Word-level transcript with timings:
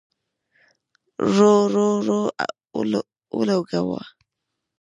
رور، 1.35 1.63
رور، 1.75 1.97
رور 2.07 2.29
اولګوو 3.37 3.99